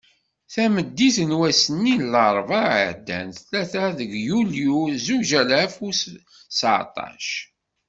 [0.53, 5.89] Tameddit n wass-nni n larebɛa i iɛeddan, tlata deg yulyu zuǧ alaf u
[6.57, 7.27] seεṭac.